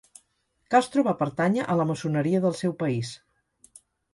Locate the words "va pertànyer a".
1.09-1.77